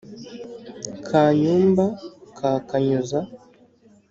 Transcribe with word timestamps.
kanyumba 1.07 1.85
ka 2.37 2.51
kanyuza 2.69 3.19